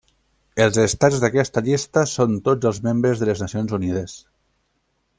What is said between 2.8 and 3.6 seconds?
membres de les